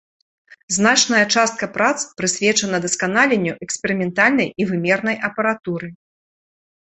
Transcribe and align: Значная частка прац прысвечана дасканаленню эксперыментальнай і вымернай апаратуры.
Значная 0.75 1.25
частка 1.35 1.67
прац 1.75 1.97
прысвечана 2.21 2.77
дасканаленню 2.85 3.53
эксперыментальнай 3.67 4.47
і 4.63 4.69
вымернай 4.71 5.17
апаратуры. 5.31 5.87